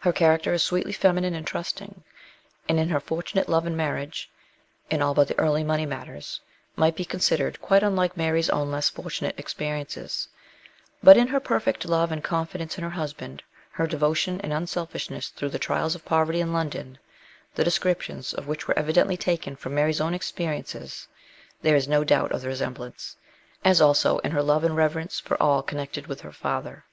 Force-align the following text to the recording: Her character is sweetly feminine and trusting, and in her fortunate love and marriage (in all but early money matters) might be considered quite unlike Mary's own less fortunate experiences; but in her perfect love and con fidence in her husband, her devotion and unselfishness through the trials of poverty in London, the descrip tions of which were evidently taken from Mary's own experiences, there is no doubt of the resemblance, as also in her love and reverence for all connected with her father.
Her 0.00 0.12
character 0.12 0.52
is 0.52 0.64
sweetly 0.64 0.90
feminine 0.90 1.32
and 1.34 1.46
trusting, 1.46 2.02
and 2.68 2.80
in 2.80 2.88
her 2.88 2.98
fortunate 2.98 3.48
love 3.48 3.66
and 3.66 3.76
marriage 3.76 4.28
(in 4.90 5.00
all 5.00 5.14
but 5.14 5.30
early 5.38 5.62
money 5.62 5.86
matters) 5.86 6.40
might 6.74 6.96
be 6.96 7.04
considered 7.04 7.62
quite 7.62 7.84
unlike 7.84 8.16
Mary's 8.16 8.50
own 8.50 8.72
less 8.72 8.88
fortunate 8.90 9.38
experiences; 9.38 10.26
but 11.04 11.16
in 11.16 11.28
her 11.28 11.38
perfect 11.38 11.84
love 11.84 12.10
and 12.10 12.24
con 12.24 12.48
fidence 12.48 12.78
in 12.78 12.82
her 12.82 12.90
husband, 12.90 13.44
her 13.70 13.86
devotion 13.86 14.40
and 14.40 14.52
unselfishness 14.52 15.28
through 15.28 15.50
the 15.50 15.58
trials 15.60 15.94
of 15.94 16.04
poverty 16.04 16.40
in 16.40 16.52
London, 16.52 16.98
the 17.54 17.62
descrip 17.62 18.00
tions 18.00 18.34
of 18.34 18.48
which 18.48 18.66
were 18.66 18.76
evidently 18.76 19.16
taken 19.16 19.54
from 19.54 19.72
Mary's 19.76 20.00
own 20.00 20.14
experiences, 20.14 21.06
there 21.62 21.76
is 21.76 21.86
no 21.86 22.02
doubt 22.02 22.32
of 22.32 22.40
the 22.40 22.48
resemblance, 22.48 23.16
as 23.64 23.80
also 23.80 24.18
in 24.18 24.32
her 24.32 24.42
love 24.42 24.64
and 24.64 24.74
reverence 24.76 25.20
for 25.20 25.40
all 25.40 25.62
connected 25.62 26.08
with 26.08 26.22
her 26.22 26.32
father. 26.32 26.84